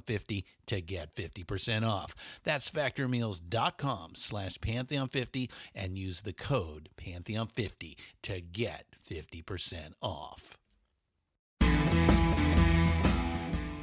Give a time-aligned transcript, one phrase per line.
[0.00, 2.14] Pantheon50 to get 50% off.
[2.44, 10.56] That's factormeals.com slash Pantheon50 and use the code Pantheon50 to get 50% off.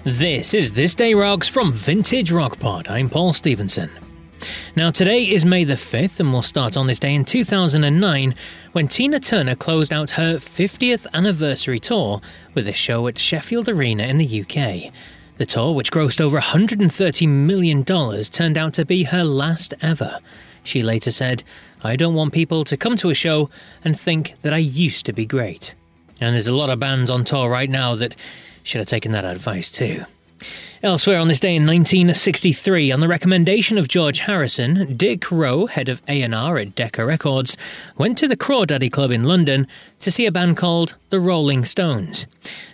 [0.04, 2.88] This is This Day Rocks from Vintage Rock Pod.
[2.88, 3.90] I'm Paul Stevenson.
[4.76, 8.36] Now, today is May the 5th, and we'll start on this day in 2009
[8.72, 12.22] when Tina Turner closed out her 50th anniversary tour
[12.54, 14.94] with a show at Sheffield Arena in the UK.
[15.38, 20.20] The tour, which grossed over $130 million, turned out to be her last ever.
[20.64, 21.44] She later said,
[21.84, 23.50] I don't want people to come to a show
[23.84, 25.76] and think that I used to be great.
[26.20, 28.16] And there's a lot of bands on tour right now that
[28.64, 30.04] should have taken that advice too.
[30.84, 35.90] Elsewhere on this day in 1963, on the recommendation of George Harrison, Dick Rowe, head
[35.90, 37.58] of A&R at Decca Records,
[37.98, 39.68] went to the Crawdaddy Club in London
[40.00, 42.28] to see a band called the Rolling Stones.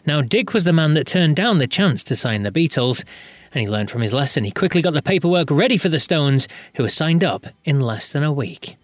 [0.06, 3.06] Now, Dick was the man that turned down the chance to sign the Beatles,
[3.54, 4.44] and he learned from his lesson.
[4.44, 8.10] He quickly got the paperwork ready for the Stones, who were signed up in less
[8.10, 8.76] than a week.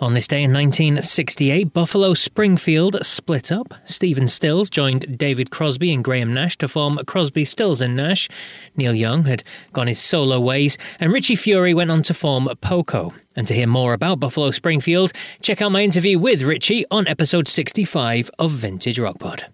[0.00, 3.74] On this day in 1968, Buffalo Springfield split up.
[3.84, 8.28] Stephen Stills joined David Crosby and Graham Nash to form Crosby, Stills and Nash.
[8.76, 13.14] Neil Young had gone his solo ways, and Richie Furay went on to form Poco.
[13.36, 17.46] And to hear more about Buffalo Springfield, check out my interview with Richie on episode
[17.46, 19.46] 65 of Vintage Rock Pod.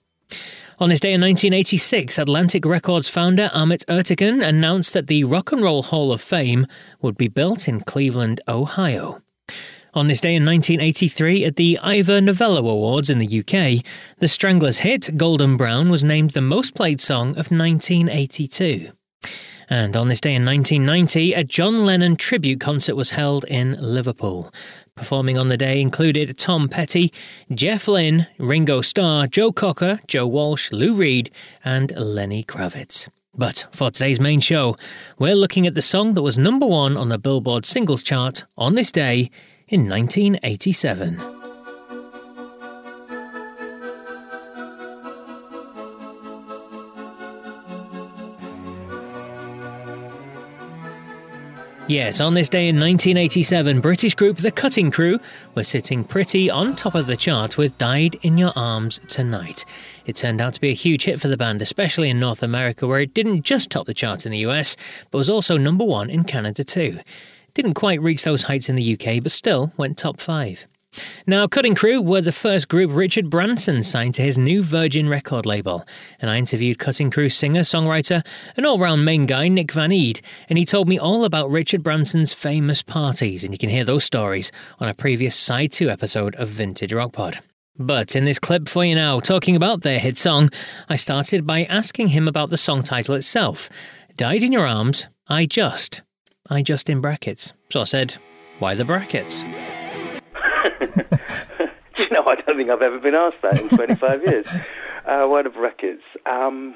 [0.79, 5.63] On this day in 1986, Atlantic Records founder Ahmet Ertegun announced that the Rock and
[5.63, 6.67] Roll Hall of Fame
[7.03, 9.21] would be built in Cleveland, Ohio.
[9.93, 13.85] On this day in 1983, at the Ivor Novello Awards in the UK,
[14.19, 18.93] the Stranglers' hit Golden Brown was named the most played song of 1982.
[19.69, 24.53] And on this day in 1990, a John Lennon tribute concert was held in Liverpool.
[24.95, 27.13] Performing on the day included Tom Petty,
[27.53, 31.33] Jeff Lynne, Ringo Starr, Joe Cocker, Joe Walsh, Lou Reed,
[31.65, 33.09] and Lenny Kravitz.
[33.37, 34.77] But for today's main show,
[35.19, 38.77] we're looking at the song that was number one on the Billboard singles chart on
[38.77, 39.31] this day
[39.71, 41.41] in 1987.
[51.87, 55.19] Yes, on this day in 1987, British group The Cutting Crew
[55.57, 59.65] were sitting pretty on top of the chart with Died in Your Arms Tonight.
[60.07, 62.87] It turned out to be a huge hit for the band, especially in North America,
[62.87, 64.77] where it didn't just top the charts in the US,
[65.11, 67.01] but was also number one in Canada too.
[67.55, 70.67] Didn't quite reach those heights in the UK, but still went top five.
[71.27, 75.47] Now, Cutting Crew were the first group Richard Branson signed to his new Virgin record
[75.47, 75.85] label,
[76.19, 78.27] and I interviewed Cutting Crew singer, songwriter,
[78.57, 81.83] and all round main guy Nick Van Eede, and he told me all about Richard
[81.83, 84.51] Branson's famous parties, and you can hear those stories
[84.81, 87.39] on a previous Side 2 episode of Vintage Rock Pod.
[87.79, 90.51] But in this clip for you now, talking about their hit song,
[90.89, 93.71] I started by asking him about the song title itself
[94.17, 96.03] Died in Your Arms, I Just.
[96.51, 97.53] I just in brackets.
[97.71, 98.17] So I said,
[98.59, 99.43] Why the brackets?
[99.45, 99.49] Do
[101.99, 104.47] you know, I don't think I've ever been asked that in 25 years.
[105.07, 106.03] Uh, why the brackets?
[106.27, 106.75] Um,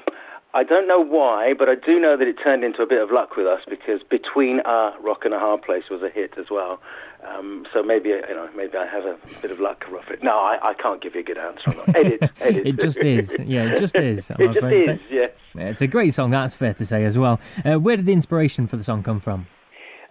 [0.53, 3.11] I don't know why, but I do know that it turned into a bit of
[3.11, 6.45] luck with us because between our rock and a hard place was a hit as
[6.49, 6.79] well.
[7.27, 10.23] Um, so maybe you know, maybe I have a bit of luck it.
[10.23, 11.69] No, I, I can't give you a good answer.
[11.69, 11.95] On that.
[11.97, 12.67] Edit, edit.
[12.67, 13.35] it just is.
[13.43, 14.31] Yeah, it just is.
[14.31, 14.99] I'm it just is.
[15.09, 15.31] Yes.
[15.55, 17.39] Yeah, It's a great song, that's fair to say as well.
[17.65, 19.47] Uh, where did the inspiration for the song come from?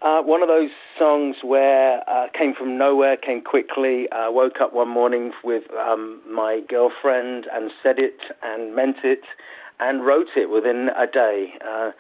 [0.05, 0.69] Uh, one of those
[0.99, 4.07] songs where uh, came from nowhere, came quickly.
[4.13, 9.23] Uh, woke up one morning with um, my girlfriend and said it and meant it
[9.81, 11.55] and wrote it within a day.
[11.67, 11.93] Uh,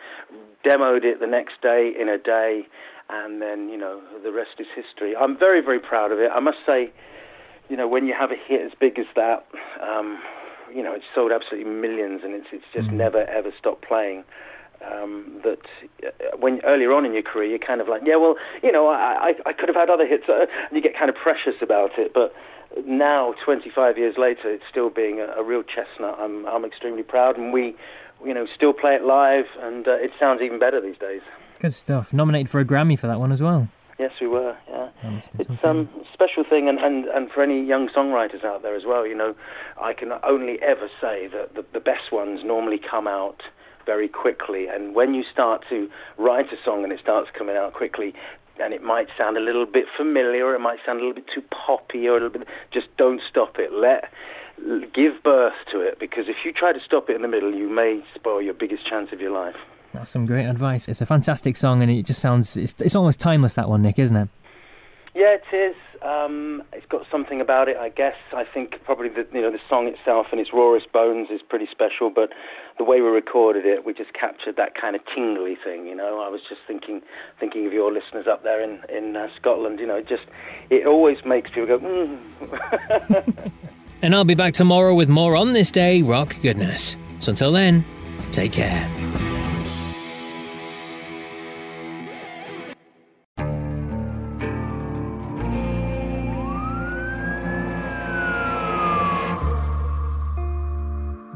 [0.62, 2.66] demoed it the next day in a day,
[3.08, 5.16] and then you know the rest is history.
[5.16, 6.30] I'm very very proud of it.
[6.30, 6.92] I must say,
[7.70, 9.46] you know, when you have a hit as big as that.
[9.80, 10.18] Um,
[10.74, 14.24] you know, it's sold absolutely millions, and it's it's just never ever stopped playing
[14.82, 15.60] um, that
[16.06, 18.88] uh, when earlier on in your career you're kind of like, yeah, well, you know,
[18.88, 21.54] I, I, I could have had other hits, uh, and you get kind of precious
[21.62, 22.12] about it.
[22.14, 22.34] But
[22.86, 26.18] now, 25 years later, it's still being a, a real chestnut.
[26.18, 27.76] I'm I'm extremely proud, and we,
[28.24, 31.22] you know, still play it live, and uh, it sounds even better these days.
[31.60, 32.12] Good stuff.
[32.12, 33.68] Nominated for a Grammy for that one as well.
[33.98, 34.56] Yes, we were.
[34.68, 38.44] Yeah, That must be it's um special thing, and, and and for any young songwriters
[38.44, 39.06] out there as well.
[39.06, 39.34] You know,
[39.80, 43.42] I can only ever say that the, the best ones normally come out
[43.86, 45.88] very quickly, and when you start to
[46.18, 48.14] write a song and it starts coming out quickly.
[48.60, 51.26] And it might sound a little bit familiar, or it might sound a little bit
[51.34, 52.46] too poppy, or a little bit.
[52.70, 53.72] Just don't stop it.
[53.72, 54.12] Let
[54.94, 57.68] give birth to it, because if you try to stop it in the middle, you
[57.68, 59.56] may spoil your biggest chance of your life.
[59.92, 60.86] That's some great advice.
[60.86, 62.56] It's a fantastic song, and it just sounds.
[62.56, 64.28] It's, it's almost timeless, that one, Nick, isn't it?
[65.14, 65.76] Yeah, it is.
[66.02, 68.16] Um, it's got something about it, I guess.
[68.32, 71.68] I think probably the you know the song itself and its rawest bones is pretty
[71.70, 72.30] special, but
[72.78, 75.86] the way we recorded it, we just captured that kind of tingly thing.
[75.86, 77.00] You know, I was just thinking
[77.38, 79.78] thinking of your listeners up there in in uh, Scotland.
[79.78, 80.24] You know, it just
[80.68, 81.78] it always makes people go.
[81.78, 83.52] Mm.
[84.04, 86.94] And I'll be back tomorrow with more on this day, rock goodness.
[87.20, 87.86] So until then,
[88.32, 89.03] take care.